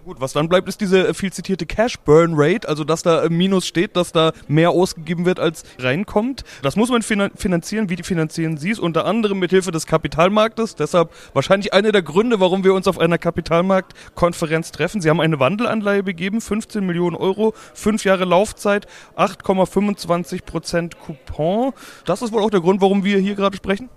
Gut, 0.03 0.19
was 0.19 0.33
dann 0.33 0.49
bleibt, 0.49 0.67
ist 0.67 0.81
diese 0.81 1.13
viel 1.13 1.31
zitierte 1.31 1.67
Cash 1.67 1.99
Burn 1.99 2.31
Rate, 2.33 2.67
also 2.67 2.83
dass 2.83 3.03
da 3.03 3.21
im 3.21 3.37
Minus 3.37 3.67
steht, 3.67 3.95
dass 3.95 4.11
da 4.11 4.31
mehr 4.47 4.71
ausgegeben 4.71 5.25
wird, 5.25 5.39
als 5.39 5.63
reinkommt. 5.77 6.43
Das 6.63 6.75
muss 6.75 6.89
man 6.89 7.03
finanzieren. 7.03 7.87
Wie 7.87 8.01
finanzieren 8.01 8.57
Sie 8.57 8.71
es? 8.71 8.79
Unter 8.79 9.05
anderem 9.05 9.37
mit 9.37 9.51
Hilfe 9.51 9.69
des 9.69 9.85
Kapitalmarktes. 9.85 10.75
Deshalb 10.75 11.11
wahrscheinlich 11.33 11.73
einer 11.73 11.91
der 11.91 12.01
Gründe, 12.01 12.39
warum 12.39 12.63
wir 12.63 12.73
uns 12.73 12.87
auf 12.87 12.97
einer 12.97 13.19
Kapitalmarktkonferenz 13.19 14.71
treffen. 14.71 15.01
Sie 15.01 15.09
haben 15.09 15.21
eine 15.21 15.39
Wandelanleihe 15.39 16.01
begeben, 16.01 16.41
15 16.41 16.83
Millionen 16.83 17.15
Euro, 17.15 17.53
fünf 17.75 18.03
Jahre 18.03 18.25
Laufzeit, 18.25 18.87
8,25 19.17 20.45
Prozent 20.45 20.99
Coupon. 20.99 21.73
Das 22.05 22.23
ist 22.23 22.33
wohl 22.33 22.41
auch 22.41 22.49
der 22.49 22.61
Grund, 22.61 22.81
warum 22.81 23.03
wir 23.03 23.19
hier 23.19 23.35
gerade 23.35 23.55
sprechen? 23.55 23.87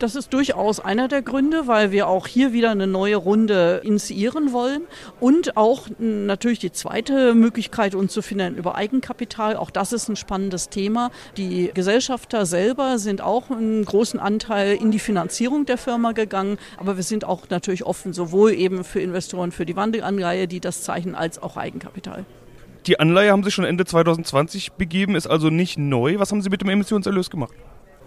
Das 0.00 0.14
ist 0.14 0.32
durchaus 0.32 0.80
einer 0.80 1.08
der 1.08 1.20
Gründe, 1.20 1.66
weil 1.66 1.92
wir 1.92 2.08
auch 2.08 2.26
hier 2.26 2.54
wieder 2.54 2.70
eine 2.70 2.86
neue 2.86 3.16
Runde 3.16 3.82
initiieren 3.84 4.50
wollen 4.54 4.84
und 5.20 5.58
auch 5.58 5.88
natürlich 5.98 6.58
die 6.58 6.72
zweite 6.72 7.34
Möglichkeit, 7.34 7.94
uns 7.94 8.14
zu 8.14 8.22
finden 8.22 8.56
über 8.56 8.76
Eigenkapital. 8.76 9.56
Auch 9.56 9.68
das 9.68 9.92
ist 9.92 10.08
ein 10.08 10.16
spannendes 10.16 10.70
Thema. 10.70 11.10
Die 11.36 11.70
Gesellschafter 11.74 12.46
selber 12.46 12.98
sind 12.98 13.20
auch 13.20 13.50
einen 13.50 13.84
großen 13.84 14.18
Anteil 14.18 14.76
in 14.76 14.90
die 14.90 14.98
Finanzierung 14.98 15.66
der 15.66 15.76
Firma 15.76 16.12
gegangen, 16.12 16.56
aber 16.78 16.96
wir 16.96 17.04
sind 17.04 17.26
auch 17.26 17.50
natürlich 17.50 17.84
offen, 17.84 18.14
sowohl 18.14 18.54
eben 18.54 18.84
für 18.84 19.00
Investoren 19.00 19.52
für 19.52 19.66
die 19.66 19.76
Wandelanleihe, 19.76 20.48
die 20.48 20.60
das 20.60 20.82
zeichnen, 20.82 21.14
als 21.14 21.42
auch 21.42 21.58
Eigenkapital. 21.58 22.24
Die 22.86 22.98
Anleihe 22.98 23.32
haben 23.32 23.44
Sie 23.44 23.50
schon 23.50 23.66
Ende 23.66 23.84
2020 23.84 24.72
begeben, 24.72 25.14
ist 25.14 25.26
also 25.26 25.50
nicht 25.50 25.78
neu. 25.78 26.18
Was 26.18 26.32
haben 26.32 26.40
Sie 26.40 26.48
mit 26.48 26.62
dem 26.62 26.70
Emissionserlös 26.70 27.28
gemacht? 27.28 27.52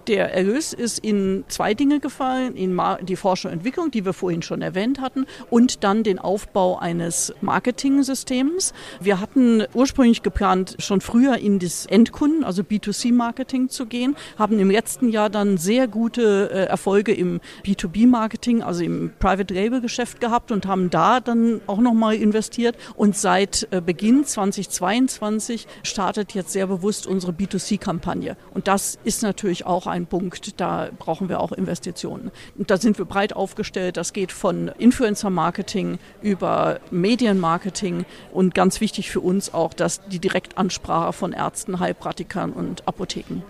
Der 0.08 0.34
Erlös 0.34 0.74
ist 0.74 1.00
in 1.00 1.46
zwei 1.48 1.74
Dinge 1.74 2.02
gefallen, 2.02 2.58
in 2.58 2.78
die 3.04 3.16
Forschung 3.16 3.52
und 3.52 3.60
Entwicklung, 3.60 3.90
die 3.90 4.04
wir 4.04 4.12
vorhin 4.12 4.42
schon 4.42 4.62
erwähnt 4.62 5.00
hatten, 5.00 5.26
und 5.50 5.86
dann 5.86 6.04
den 6.04 6.20
Aufbau 6.20 6.78
eines 6.78 7.34
Marketing-Systems. 7.40 8.74
Wir 9.00 9.22
hatten 9.22 9.64
ursprünglich 9.74 10.22
geplant, 10.22 10.76
schon 10.80 11.00
früher 11.00 11.38
in 11.38 11.60
das 11.60 11.86
Endkunden, 11.86 12.44
also 12.44 12.64
B2C-Marketing 12.64 13.70
zu 13.70 13.86
gehen, 13.86 14.18
haben 14.38 14.60
im 14.60 14.70
letzten 14.70 15.08
Jahr 15.08 15.30
dann 15.30 15.58
sehr 15.58 15.88
gute 15.88 16.50
äh, 16.52 16.66
Erfolge 16.66 17.14
im 17.14 17.40
B2B-Marketing, 17.66 18.62
also 18.62 18.84
im 18.84 19.14
Private-Label-Geschäft 19.20 20.20
gehabt 20.20 20.52
und 20.52 20.66
haben 20.66 20.90
da 20.90 21.22
dann 21.22 21.62
auch 21.66 21.80
nochmal 21.80 22.16
investiert. 22.16 22.76
Und 22.96 23.16
seit 23.16 23.70
äh, 23.72 23.80
Beginn 23.80 24.26
2022 24.26 25.66
startet 25.84 26.34
jetzt 26.34 26.52
sehr 26.52 26.68
bewusst 26.68 27.08
unsere 27.08 27.32
B2C-Kampagne. 27.32 28.36
Und 28.54 28.68
das 28.68 29.00
ist 29.06 29.24
natürlich 29.24 29.66
auch 29.66 29.88
ein 29.88 29.93
Punkt, 30.02 30.60
da 30.60 30.90
brauchen 30.98 31.30
wir 31.30 31.40
auch 31.40 31.52
Investitionen. 31.52 32.32
Und 32.58 32.72
da 32.72 32.78
sind 32.78 32.98
wir 32.98 33.06
breit 33.06 33.34
aufgestellt. 33.36 33.98
Das 33.98 34.14
geht 34.14 34.32
von 34.32 34.70
Influencer-Marketing 34.78 36.00
über 36.22 36.80
Medienmarketing 36.92 38.06
und 38.32 38.56
ganz 38.56 38.82
wichtig 38.82 39.10
für 39.10 39.22
uns 39.22 39.54
auch, 39.54 39.74
dass 39.74 40.06
die 40.08 40.20
Direktansprache 40.20 41.14
von 41.14 41.34
Ärzten, 41.34 41.80
Heilpraktikern 41.80 42.52
und 42.52 42.88
Apotheken. 42.88 43.44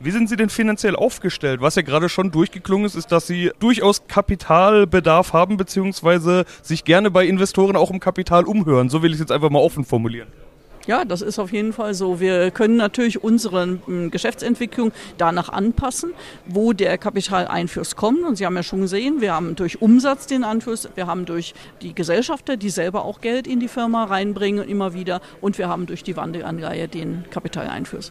Wie 0.00 0.12
sind 0.12 0.28
Sie 0.28 0.36
denn 0.36 0.48
finanziell 0.48 0.94
aufgestellt? 0.94 1.60
Was 1.60 1.74
ja 1.74 1.82
gerade 1.82 2.08
schon 2.08 2.30
durchgeklungen 2.30 2.86
ist, 2.86 2.94
ist, 2.94 3.10
dass 3.10 3.26
Sie 3.26 3.50
durchaus 3.58 4.06
Kapitalbedarf 4.06 5.32
haben, 5.32 5.56
beziehungsweise 5.56 6.44
sich 6.62 6.84
gerne 6.84 7.10
bei 7.10 7.26
Investoren 7.26 7.74
auch 7.74 7.90
um 7.90 7.98
Kapital 7.98 8.44
umhören. 8.44 8.90
So 8.90 9.02
will 9.02 9.10
ich 9.10 9.16
es 9.16 9.20
jetzt 9.20 9.32
einfach 9.32 9.50
mal 9.50 9.58
offen 9.58 9.84
formulieren. 9.84 10.28
Ja, 10.88 11.04
das 11.04 11.20
ist 11.20 11.38
auf 11.38 11.52
jeden 11.52 11.74
Fall 11.74 11.92
so. 11.92 12.18
Wir 12.18 12.50
können 12.50 12.76
natürlich 12.76 13.22
unsere 13.22 13.78
hm, 13.84 14.10
Geschäftsentwicklung 14.10 14.90
danach 15.18 15.50
anpassen, 15.50 16.14
wo 16.46 16.72
der 16.72 16.96
Kapitaleinfluss 16.96 17.94
kommt. 17.94 18.24
Und 18.24 18.36
Sie 18.36 18.46
haben 18.46 18.56
ja 18.56 18.62
schon 18.62 18.80
gesehen, 18.80 19.20
wir 19.20 19.34
haben 19.34 19.54
durch 19.54 19.82
Umsatz 19.82 20.26
den 20.26 20.44
Einfluss, 20.44 20.88
wir 20.94 21.06
haben 21.06 21.26
durch 21.26 21.52
die 21.82 21.94
Gesellschafter, 21.94 22.56
die 22.56 22.70
selber 22.70 23.04
auch 23.04 23.20
Geld 23.20 23.46
in 23.46 23.60
die 23.60 23.68
Firma 23.68 24.04
reinbringen 24.04 24.66
immer 24.66 24.94
wieder 24.94 25.20
und 25.42 25.58
wir 25.58 25.68
haben 25.68 25.84
durch 25.84 26.02
die 26.02 26.16
Wandelanleihe 26.16 26.88
den 26.88 27.24
Kapitaleinfluss. 27.28 28.10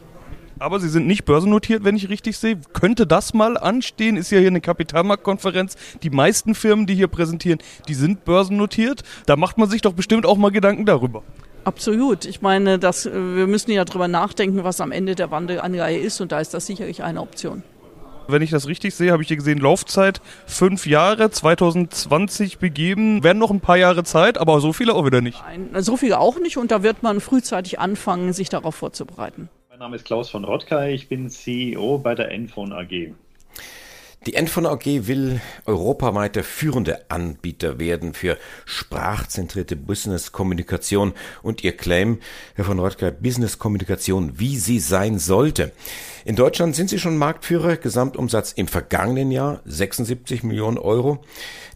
Aber 0.60 0.80
Sie 0.80 0.90
sind 0.90 1.08
nicht 1.08 1.26
börsennotiert, 1.26 1.84
wenn 1.84 1.96
ich 1.96 2.10
richtig 2.10 2.38
sehe. 2.38 2.60
Könnte 2.74 3.08
das 3.08 3.34
mal 3.34 3.58
anstehen? 3.58 4.18
Ist 4.18 4.30
ja 4.30 4.38
hier 4.38 4.50
eine 4.50 4.62
Kapitalmarktkonferenz. 4.62 5.78
Die 6.04 6.12
meisten 6.12 6.54
Firmen, 6.54 6.86
die 6.86 6.94
hier 6.94 7.08
präsentieren, 7.08 7.60
die 7.88 7.96
sind 7.96 8.24
börsennotiert. 8.24 9.02
Da 9.26 9.36
macht 9.36 9.58
man 9.58 9.68
sich 9.68 9.82
doch 9.82 9.94
bestimmt 9.94 10.28
auch 10.28 10.38
mal 10.38 10.52
Gedanken 10.52 10.86
darüber. 10.86 11.24
Absolut. 11.68 12.24
Ich 12.24 12.42
meine, 12.42 12.80
dass, 12.80 13.06
äh, 13.06 13.12
wir 13.12 13.46
müssen 13.46 13.72
ja 13.72 13.84
darüber 13.84 14.08
nachdenken, 14.08 14.64
was 14.64 14.80
am 14.80 14.94
Ende 14.94 15.16
der 15.16 15.32
Wandelanleihe 15.32 16.00
ist 16.00 16.22
und 16.22 16.32
da 16.32 16.40
ist 16.40 16.54
das 16.54 16.66
sicherlich 16.66 17.04
eine 17.04 17.22
Option. 17.22 17.62
Wenn 18.30 18.42
ich 18.42 18.52
das 18.52 18.68
richtig 18.68 18.96
sehe, 18.96 19.12
habe 19.12 19.22
ich 19.22 19.28
hier 19.28 19.36
gesehen, 19.36 19.58
Laufzeit 19.58 20.22
fünf 20.46 20.88
Jahre, 20.88 21.30
2020 21.30 22.60
begeben. 22.60 23.22
Werden 23.22 23.38
noch 23.38 23.52
ein 23.52 23.60
paar 23.60 23.76
Jahre 23.76 24.06
Zeit, 24.06 24.38
aber 24.38 24.62
so 24.62 24.72
viele 24.72 24.94
auch 24.94 25.06
wieder 25.06 25.20
nicht. 25.20 25.44
Nein, 25.46 25.84
so 25.84 25.98
viele 25.98 26.20
auch 26.22 26.40
nicht 26.40 26.56
und 26.56 26.72
da 26.72 26.84
wird 26.84 27.04
man 27.04 27.20
frühzeitig 27.20 27.80
anfangen, 27.80 28.32
sich 28.32 28.48
darauf 28.48 28.76
vorzubereiten. 28.76 29.50
Mein 29.70 29.80
Name 29.80 29.98
ist 29.98 30.06
Klaus 30.06 30.30
von 30.30 30.46
Rottkay, 30.46 30.94
ich 30.94 31.10
bin 31.10 31.30
CEO 31.30 31.98
bei 31.98 32.16
der 32.16 32.32
Enphone 32.32 32.72
AG. 32.72 33.14
Die 34.28 34.34
Enphone 34.34 34.66
AG 34.66 35.08
will 35.08 35.40
europaweit 35.66 36.36
der 36.36 36.44
führende 36.44 37.10
Anbieter 37.10 37.80
werden 37.80 38.14
für 38.14 38.38
sprachzentrierte 38.66 39.78
Business-Kommunikation 39.78 41.14
und 41.44 41.64
ihr 41.64 41.78
Claim, 41.78 42.20
Herr 42.56 42.66
von 42.66 42.78
Röttger, 42.78 43.12
Business-Kommunikation, 43.12 44.38
wie 44.38 44.58
sie 44.58 44.80
sein 44.80 45.18
sollte. 45.18 45.72
In 46.26 46.36
Deutschland 46.36 46.76
sind 46.76 46.90
sie 46.90 47.00
schon 47.00 47.16
Marktführer, 47.16 47.78
Gesamtumsatz 47.78 48.52
im 48.52 48.68
vergangenen 48.68 49.32
Jahr 49.32 49.62
76 49.64 50.44
Millionen 50.44 50.78
Euro. 50.78 51.24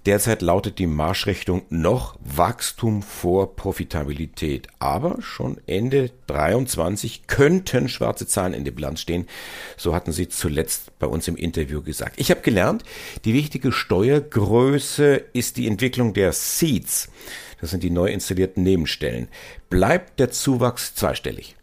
Derzeit 0.06 0.42
lautet 0.42 0.80
die 0.80 0.88
Marschrichtung 0.88 1.62
noch 1.70 2.18
Wachstum 2.20 3.04
vor 3.04 3.56
Profitabilität. 3.56 4.68
Aber 4.80 5.22
schon 5.22 5.62
Ende 5.68 6.12
23 6.28 7.28
könnten 7.28 7.88
schwarze 7.88 8.28
Zahlen 8.28 8.54
in 8.54 8.66
der 8.66 8.72
Bilanz 8.72 9.00
stehen. 9.00 9.28
So 9.78 9.94
hatten 9.94 10.12
sie 10.12 10.28
zuletzt 10.28 10.98
bei 10.98 11.08
uns 11.08 11.28
im 11.28 11.36
Interview 11.38 11.84
gesagt. 11.84 12.20
Ich 12.20 12.32
habe 12.32 12.41
gelernt, 12.44 12.84
die 13.26 13.34
wichtige 13.34 13.72
Steuergröße 13.72 15.24
ist 15.34 15.58
die 15.58 15.68
Entwicklung 15.68 16.14
der 16.14 16.34
Seeds. 16.34 17.10
Das 17.60 17.72
sind 17.72 17.84
die 17.84 17.90
neu 17.92 18.08
installierten 18.08 18.64
Nebenstellen. 18.64 19.28
Bleibt 19.70 20.20
der 20.20 20.32
Zuwachs 20.32 20.96
zweistellig? 20.96 21.56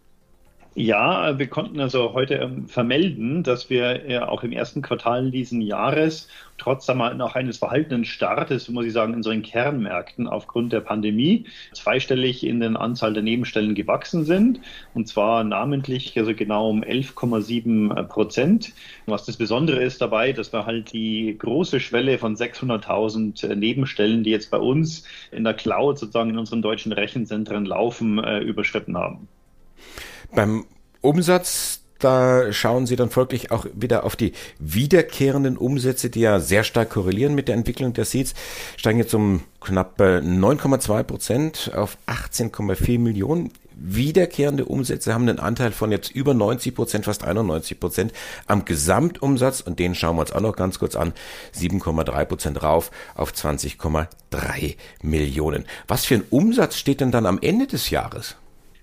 Ja, 0.80 1.40
wir 1.40 1.48
konnten 1.48 1.80
also 1.80 2.12
heute 2.12 2.34
ähm, 2.34 2.68
vermelden, 2.68 3.42
dass 3.42 3.68
wir 3.68 4.08
äh, 4.08 4.18
auch 4.20 4.44
im 4.44 4.52
ersten 4.52 4.80
Quartal 4.80 5.32
diesen 5.32 5.60
Jahres 5.60 6.28
trotz 6.56 6.86
noch 6.86 7.34
eines 7.34 7.58
verhaltenen 7.58 8.04
Startes, 8.04 8.68
muss 8.68 8.86
ich 8.86 8.92
sagen, 8.92 9.10
in 9.10 9.16
unseren 9.16 9.42
Kernmärkten 9.42 10.28
aufgrund 10.28 10.72
der 10.72 10.78
Pandemie 10.78 11.46
zweistellig 11.72 12.46
in 12.46 12.60
den 12.60 12.76
Anzahl 12.76 13.12
der 13.12 13.24
Nebenstellen 13.24 13.74
gewachsen 13.74 14.24
sind. 14.24 14.60
Und 14.94 15.08
zwar 15.08 15.42
namentlich, 15.42 16.16
also 16.16 16.32
genau 16.32 16.70
um 16.70 16.84
11,7 16.84 18.04
Prozent. 18.04 18.72
Was 19.06 19.24
das 19.24 19.36
Besondere 19.36 19.82
ist 19.82 20.00
dabei, 20.00 20.32
dass 20.32 20.52
wir 20.52 20.64
halt 20.64 20.92
die 20.92 21.34
große 21.36 21.80
Schwelle 21.80 22.18
von 22.18 22.36
600.000 22.36 23.52
Nebenstellen, 23.56 24.22
die 24.22 24.30
jetzt 24.30 24.52
bei 24.52 24.58
uns 24.58 25.02
in 25.32 25.42
der 25.42 25.54
Cloud 25.54 25.98
sozusagen 25.98 26.30
in 26.30 26.38
unseren 26.38 26.62
deutschen 26.62 26.92
Rechenzentren 26.92 27.64
laufen, 27.64 28.22
äh, 28.22 28.38
überschritten 28.38 28.96
haben. 28.96 29.26
Beim 30.32 30.66
Umsatz, 31.00 31.80
da 31.98 32.52
schauen 32.52 32.86
Sie 32.86 32.96
dann 32.96 33.10
folglich 33.10 33.50
auch 33.50 33.66
wieder 33.74 34.04
auf 34.04 34.14
die 34.14 34.32
wiederkehrenden 34.58 35.56
Umsätze, 35.56 36.10
die 36.10 36.20
ja 36.20 36.38
sehr 36.38 36.64
stark 36.64 36.90
korrelieren 36.90 37.34
mit 37.34 37.48
der 37.48 37.56
Entwicklung 37.56 37.92
der 37.92 38.04
Seeds, 38.04 38.34
steigen 38.76 38.98
jetzt 38.98 39.14
um 39.14 39.42
knapp 39.60 40.00
9,2 40.00 41.02
Prozent 41.02 41.72
auf 41.74 41.98
18,4 42.06 42.98
Millionen. 42.98 43.52
Wiederkehrende 43.80 44.64
Umsätze 44.64 45.14
haben 45.14 45.28
einen 45.28 45.38
Anteil 45.38 45.70
von 45.70 45.92
jetzt 45.92 46.10
über 46.10 46.34
90 46.34 46.74
Prozent, 46.74 47.04
fast 47.04 47.24
91 47.24 47.78
Prozent 47.78 48.12
am 48.46 48.64
Gesamtumsatz 48.64 49.60
und 49.60 49.78
den 49.78 49.94
schauen 49.94 50.16
wir 50.16 50.22
uns 50.22 50.32
auch 50.32 50.40
noch 50.40 50.56
ganz 50.56 50.80
kurz 50.80 50.96
an. 50.96 51.12
7,3 51.54 52.24
Prozent 52.24 52.62
rauf 52.62 52.90
auf 53.14 53.32
20,3 53.32 54.76
Millionen. 55.02 55.64
Was 55.86 56.06
für 56.06 56.16
ein 56.16 56.24
Umsatz 56.30 56.76
steht 56.76 57.00
denn 57.00 57.12
dann 57.12 57.26
am 57.26 57.38
Ende 57.40 57.68
des 57.68 57.90
Jahres? 57.90 58.36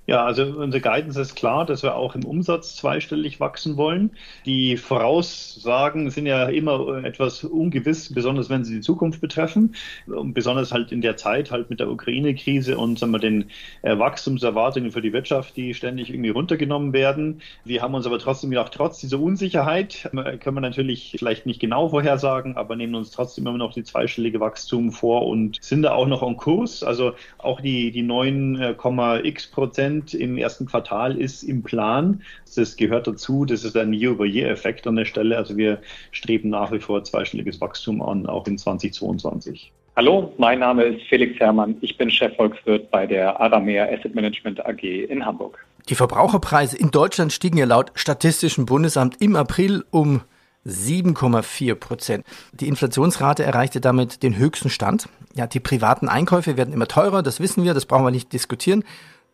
Ja, 0.08 0.24
also 0.24 0.44
unsere 0.44 0.82
Guidance 0.82 1.20
ist 1.20 1.36
klar, 1.36 1.66
dass 1.66 1.82
wir 1.82 1.96
auch 1.96 2.14
im 2.14 2.26
Umsatz 2.26 2.76
zweistellig 2.76 3.40
wachsen 3.40 3.76
wollen. 3.76 4.12
Die 4.46 4.78
Voraussagen 4.78 6.12
sind 6.12 6.28
ja 6.28 6.46
immer 6.46 7.04
etwas 7.04 7.44
ungewiss, 7.44 8.14
besonders 8.14 8.50
wenn 8.52 8.64
sie 8.64 8.76
die 8.76 8.82
Zukunft 8.82 9.20
betreffen. 9.20 9.74
Und 10.06 10.36
besonders 10.36 10.72
halt 10.72 10.92
in 10.92 11.02
der 11.02 11.18
Zeit 11.18 11.50
halt 11.50 11.72
mit 11.72 11.80
der 11.80 11.90
Ukraine-Krise 11.90 12.78
und 12.78 13.00
sagen 13.00 13.14
wir, 13.14 13.20
den 13.20 13.50
äh, 13.82 13.98
Wachstumserwartungen 13.98 14.92
für 14.92 15.02
die 15.02 15.12
Wirtschaft, 15.12 15.58
die 15.58 15.74
ständig 15.74 16.12
irgendwie 16.12 16.30
runtergenommen 16.30 16.94
werden. 16.94 17.42
Wir 17.64 17.82
haben 17.82 17.96
uns 17.96 18.06
aber 18.06 18.20
trotzdem 18.20 18.52
gedacht, 18.52 18.74
trotz 18.76 19.00
dieser 19.00 19.20
Unsicherheit 19.20 20.08
äh, 20.14 20.38
können 20.38 20.58
wir 20.58 20.62
natürlich 20.62 21.16
vielleicht 21.18 21.48
nicht 21.48 21.60
genau 21.60 21.90
vorhersagen, 21.90 22.58
aber 22.58 22.76
nehmen 22.76 22.94
uns 22.94 23.10
trotzdem 23.10 23.48
immer 23.48 23.58
noch 23.58 23.74
die 23.74 23.84
zweistellige 23.84 24.40
Wachstum 24.40 24.92
vor 24.92 25.26
und 25.26 25.58
sind 25.62 25.82
da 25.82 25.94
auch 25.94 26.08
noch 26.08 26.22
on 26.22 26.38
Kurs. 26.38 26.84
Also 26.84 27.14
auch 27.40 27.60
die, 27.60 27.90
die 27.90 28.04
9,x 28.04 29.48
Prozent 29.48 29.95
Prozent 29.96 30.14
im 30.14 30.38
ersten 30.38 30.66
Quartal 30.66 31.18
ist 31.18 31.44
im 31.44 31.64
Plan. 31.64 32.22
Das 32.56 32.75
gehört 32.75 33.08
dazu. 33.08 33.46
Das 33.46 33.64
ist 33.64 33.78
ein 33.78 33.94
Year-over-Year-Effekt 33.94 34.88
an 34.88 34.96
der 34.96 35.06
Stelle. 35.06 35.38
Also 35.38 35.58
wir 35.58 35.80
streben 36.12 36.50
nach 36.50 36.72
wie 36.72 36.80
vor 36.80 37.04
zweistelliges 37.04 37.62
Wachstum 37.62 38.02
an, 38.02 38.25
auch 38.25 38.48
in 38.48 38.58
2022. 38.58 39.72
Hallo, 39.96 40.34
mein 40.38 40.60
Name 40.60 40.84
ist 40.84 41.08
Felix 41.08 41.40
Herrmann. 41.40 41.78
Ich 41.82 41.98
bin 41.98 42.10
Chefvolkswirt 42.10 42.92
bei 42.92 43.06
der 43.08 43.40
Aramea 43.40 43.86
Asset 43.86 44.14
Management 44.14 44.66
AG 44.66 44.84
in 44.84 45.25
Hamburg. 45.25 45.66
Die 45.88 45.96
Verbraucherpreise 45.96 46.78
in 46.78 46.92
Deutschland 46.92 47.32
stiegen 47.32 47.58
ja 47.58 47.66
laut 47.66 47.92
Statistischem 47.96 48.66
Bundesamt 48.66 49.22
im 49.22 49.36
April 49.36 49.86
um 49.92 50.22
7,4 50.66 51.75
Prozent. 51.75 52.25
Die 52.54 52.68
Inflationsrate 52.68 53.44
erreichte 53.44 53.80
damit 53.80 54.24
den 54.24 54.36
höchsten 54.36 54.70
Stand. 54.70 55.08
Ja, 55.36 55.46
die 55.46 55.60
privaten 55.60 56.10
Einkäufe 56.10 56.58
werden 56.58 56.74
immer 56.74 56.88
teurer, 56.88 57.22
das 57.22 57.40
wissen 57.40 57.64
wir, 57.64 57.74
das 57.75 57.86
brauchen 57.86 58.04
wir 58.04 58.12
nicht 58.12 58.34
diskutieren 58.34 58.84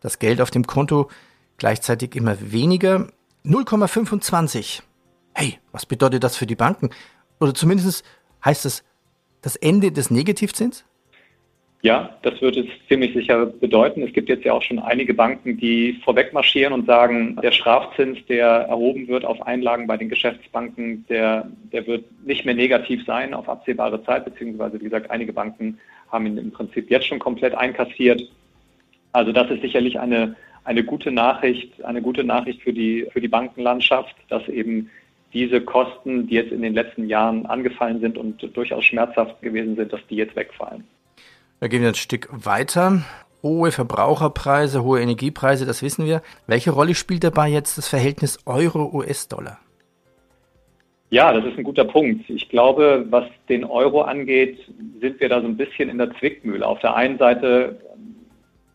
das 0.02 0.18
Geld 0.18 0.40
auf 0.40 0.50
dem 0.50 0.66
Konto 0.66 1.08
gleichzeitig 1.56 2.14
immer 2.16 2.36
weniger. 2.52 3.08
0,25. 3.44 4.82
Hey, 5.34 5.58
was 5.72 5.86
bedeutet 5.86 6.22
das 6.24 6.36
für 6.36 6.46
die 6.46 6.56
Banken? 6.56 6.90
Oder 7.40 7.54
zumindest 7.54 8.04
heißt 8.44 8.64
das 8.64 8.84
das 9.40 9.56
Ende 9.56 9.90
des 9.90 10.10
Negativzins? 10.10 10.84
Ja, 11.84 12.16
das 12.22 12.40
wird 12.40 12.56
es 12.56 12.66
ziemlich 12.88 13.12
sicher 13.12 13.44
bedeuten. 13.46 14.02
Es 14.02 14.12
gibt 14.12 14.28
jetzt 14.28 14.44
ja 14.44 14.52
auch 14.52 14.62
schon 14.62 14.78
einige 14.78 15.14
Banken, 15.14 15.56
die 15.56 16.00
vorweg 16.04 16.32
marschieren 16.32 16.72
und 16.72 16.86
sagen, 16.86 17.36
der 17.42 17.50
Strafzins, 17.50 18.24
der 18.28 18.46
erhoben 18.46 19.08
wird 19.08 19.24
auf 19.24 19.42
Einlagen 19.42 19.88
bei 19.88 19.96
den 19.96 20.08
Geschäftsbanken, 20.08 21.04
der, 21.08 21.48
der 21.72 21.84
wird 21.88 22.04
nicht 22.24 22.44
mehr 22.44 22.54
negativ 22.54 23.04
sein 23.04 23.34
auf 23.34 23.48
absehbare 23.48 24.04
Zeit, 24.04 24.24
beziehungsweise 24.24 24.78
wie 24.78 24.84
gesagt, 24.84 25.10
einige 25.10 25.32
Banken 25.32 25.76
haben 26.12 26.26
ihn 26.26 26.38
im 26.38 26.52
Prinzip 26.52 26.88
jetzt 26.88 27.08
schon 27.08 27.18
komplett 27.18 27.56
einkassiert. 27.56 28.22
Also 29.12 29.32
das 29.32 29.50
ist 29.50 29.62
sicherlich 29.62 30.00
eine, 30.00 30.36
eine 30.64 30.84
gute 30.84 31.10
Nachricht, 31.10 31.84
eine 31.84 32.02
gute 32.02 32.24
Nachricht 32.24 32.62
für 32.62 32.72
die, 32.72 33.06
für 33.12 33.20
die 33.20 33.28
Bankenlandschaft, 33.28 34.14
dass 34.28 34.48
eben 34.48 34.90
diese 35.32 35.60
Kosten, 35.60 36.26
die 36.26 36.34
jetzt 36.34 36.52
in 36.52 36.62
den 36.62 36.74
letzten 36.74 37.08
Jahren 37.08 37.46
angefallen 37.46 38.00
sind 38.00 38.18
und 38.18 38.56
durchaus 38.56 38.84
schmerzhaft 38.84 39.40
gewesen 39.42 39.76
sind, 39.76 39.92
dass 39.92 40.00
die 40.08 40.16
jetzt 40.16 40.36
wegfallen. 40.36 40.84
Da 41.60 41.68
gehen 41.68 41.80
wir 41.80 41.88
ein 41.88 41.94
Stück 41.94 42.28
weiter. 42.32 43.02
Hohe 43.42 43.72
Verbraucherpreise, 43.72 44.84
hohe 44.84 45.00
Energiepreise, 45.00 45.66
das 45.66 45.82
wissen 45.82 46.06
wir. 46.06 46.22
Welche 46.46 46.70
Rolle 46.70 46.94
spielt 46.94 47.24
dabei 47.24 47.48
jetzt 47.48 47.76
das 47.78 47.88
Verhältnis 47.88 48.38
Euro-US-Dollar? 48.46 49.58
Ja, 51.10 51.32
das 51.32 51.44
ist 51.44 51.58
ein 51.58 51.64
guter 51.64 51.84
Punkt. 51.84 52.28
Ich 52.30 52.48
glaube, 52.48 53.04
was 53.10 53.24
den 53.48 53.64
Euro 53.64 54.02
angeht, 54.02 54.58
sind 55.00 55.20
wir 55.20 55.28
da 55.28 55.40
so 55.40 55.46
ein 55.46 55.56
bisschen 55.56 55.88
in 55.88 55.98
der 55.98 56.10
Zwickmühle. 56.18 56.66
Auf 56.66 56.80
der 56.80 56.94
einen 56.96 57.18
Seite 57.18 57.80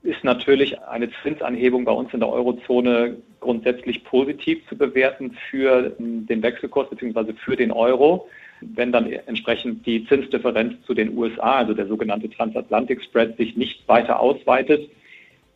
ist 0.03 0.23
natürlich 0.23 0.79
eine 0.81 1.09
Zinsanhebung 1.23 1.85
bei 1.85 1.91
uns 1.91 2.13
in 2.13 2.19
der 2.19 2.29
Eurozone 2.29 3.17
grundsätzlich 3.39 4.03
positiv 4.03 4.59
zu 4.67 4.77
bewerten 4.77 5.35
für 5.49 5.93
den 5.99 6.41
Wechselkurs 6.41 6.89
bzw. 6.89 7.33
für 7.33 7.55
den 7.55 7.71
Euro. 7.71 8.27
Wenn 8.61 8.91
dann 8.91 9.11
entsprechend 9.11 9.85
die 9.85 10.05
Zinsdifferenz 10.07 10.73
zu 10.85 10.93
den 10.93 11.15
USA, 11.17 11.57
also 11.57 11.73
der 11.73 11.87
sogenannte 11.87 12.29
Transatlantic 12.29 13.03
Spread, 13.03 13.37
sich 13.37 13.55
nicht 13.55 13.87
weiter 13.87 14.19
ausweitet, 14.19 14.89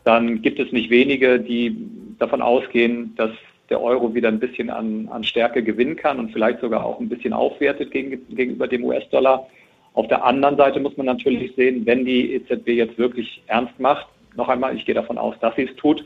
dann 0.04 0.42
gibt 0.42 0.60
es 0.60 0.72
nicht 0.72 0.90
wenige, 0.90 1.40
die 1.40 1.76
davon 2.20 2.42
ausgehen, 2.42 3.14
dass 3.16 3.32
der 3.70 3.82
Euro 3.82 4.14
wieder 4.14 4.28
ein 4.28 4.40
bisschen 4.40 4.70
an, 4.70 5.08
an 5.10 5.24
Stärke 5.24 5.64
gewinnen 5.64 5.96
kann 5.96 6.20
und 6.20 6.32
vielleicht 6.32 6.60
sogar 6.60 6.86
auch 6.86 7.00
ein 7.00 7.10
bisschen 7.10 7.34
aufwertet 7.34 7.92
gegen, 7.92 8.20
gegenüber 8.36 8.68
dem 8.68 8.84
US-Dollar. 8.84 9.48
Auf 9.94 10.08
der 10.08 10.24
anderen 10.24 10.58
Seite 10.58 10.80
muss 10.80 10.98
man 10.98 11.06
natürlich 11.06 11.56
sehen, 11.56 11.86
wenn 11.86 12.06
die 12.06 12.34
EZB 12.34 12.68
jetzt 12.70 12.98
wirklich 12.98 13.42
ernst 13.48 13.80
macht, 13.80 14.08
noch 14.36 14.50
einmal, 14.50 14.76
ich 14.76 14.86
gehe 14.86 14.96
davon 14.96 15.18
aus, 15.18 15.36
dass 15.40 15.56
sie 15.56 15.64
es 15.64 15.76
tut, 15.76 16.06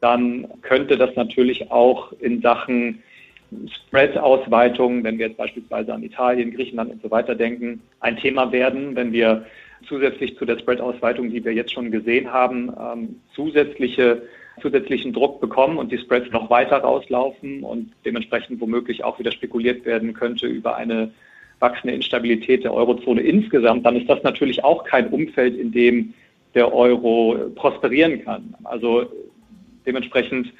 dann 0.00 0.46
könnte 0.62 0.96
das 0.96 1.16
natürlich 1.16 1.70
auch 1.70 2.12
in 2.20 2.40
Sachen 2.42 3.02
Spread-Ausweitung, 3.86 5.04
wenn 5.04 5.18
wir 5.18 5.28
jetzt 5.28 5.36
beispielsweise 5.36 5.94
an 5.94 6.02
Italien, 6.02 6.52
Griechenland 6.52 6.92
und 6.92 7.02
so 7.02 7.10
weiter 7.10 7.34
denken, 7.34 7.80
ein 8.00 8.16
Thema 8.16 8.52
werden, 8.52 8.96
wenn 8.96 9.12
wir 9.12 9.46
zusätzlich 9.86 10.36
zu 10.36 10.44
der 10.44 10.58
Spread-Ausweitung, 10.58 11.30
die 11.30 11.44
wir 11.44 11.52
jetzt 11.52 11.72
schon 11.72 11.90
gesehen 11.90 12.32
haben, 12.32 12.72
ähm, 12.78 13.20
zusätzliche, 13.34 14.22
zusätzlichen 14.60 15.12
Druck 15.12 15.40
bekommen 15.40 15.78
und 15.78 15.92
die 15.92 15.98
Spreads 15.98 16.30
noch 16.32 16.50
weiter 16.50 16.78
rauslaufen 16.78 17.62
und 17.62 17.92
dementsprechend 18.04 18.60
womöglich 18.60 19.04
auch 19.04 19.18
wieder 19.18 19.32
spekuliert 19.32 19.84
werden 19.84 20.14
könnte 20.14 20.46
über 20.46 20.76
eine 20.76 21.10
wachsende 21.60 21.94
Instabilität 21.94 22.64
der 22.64 22.74
Eurozone 22.74 23.20
insgesamt, 23.20 23.86
dann 23.86 23.96
ist 23.96 24.08
das 24.08 24.22
natürlich 24.22 24.64
auch 24.64 24.84
kein 24.84 25.08
Umfeld, 25.08 25.56
in 25.56 25.72
dem 25.72 26.14
der 26.54 26.72
Euro 26.72 27.50
prosperieren 27.54 28.24
kann. 28.24 28.54
Also 28.64 29.06
dementsprechend 29.86 30.52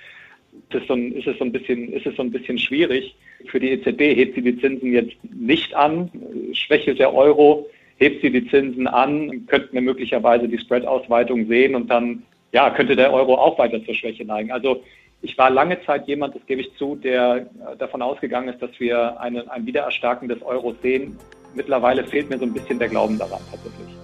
ist 0.71 0.83
es, 0.83 0.89
so 0.89 0.95
ein, 0.95 1.13
ist 1.13 1.27
es 1.27 1.39
so 1.39 1.45
ein 1.45 1.53
bisschen, 1.53 1.93
ist 1.93 2.07
es 2.07 2.17
so 2.17 2.23
ein 2.23 2.31
bisschen 2.31 2.59
schwierig. 2.59 3.15
Für 3.47 3.61
die 3.61 3.71
EZB 3.71 4.17
hebt 4.17 4.35
sie 4.35 4.43
die 4.43 4.59
Zinsen 4.59 4.93
jetzt 4.93 5.17
nicht 5.23 5.75
an, 5.75 6.11
schwächelt 6.53 6.99
der 6.99 7.15
Euro, 7.15 7.67
hebt 7.99 8.23
sie 8.23 8.31
die 8.31 8.49
Zinsen 8.49 8.87
an, 8.87 9.47
könnten 9.47 9.75
wir 9.75 9.83
möglicherweise 9.83 10.49
die 10.49 10.59
Spread-Ausweitung 10.59 11.47
sehen 11.47 11.75
und 11.75 11.89
dann 11.89 12.23
ja, 12.53 12.71
könnte 12.71 12.97
der 12.97 13.13
Euro 13.13 13.35
auch 13.35 13.59
weiter 13.59 13.85
zur 13.85 13.95
Schwäche 13.95 14.25
neigen. 14.25 14.53
Also 14.53 14.83
ich 15.23 15.37
war 15.39 15.51
lange 15.51 15.83
Zeit 15.85 16.07
jemand, 16.07 16.35
das 16.35 16.47
gebe 16.47 16.61
ich 16.61 16.75
zu, 16.77 16.97
der 16.97 17.47
davon 17.79 18.03
ausgegangen 18.03 18.49
ist, 18.49 18.63
dass 18.63 18.79
wir 18.79 19.21
eine, 19.21 19.51
ein 19.51 19.67
Wiedererstarken 19.67 20.29
des 20.29 20.43
Euros 20.43 20.75
sehen. 20.83 21.17
Mittlerweile 21.55 22.05
fehlt 22.05 22.31
mir 22.31 22.39
so 22.39 22.45
ein 22.45 22.53
bisschen 22.53 22.79
der 22.79 22.89
Glauben 22.89 23.19
daran 23.19 23.41
tatsächlich. 23.51 24.04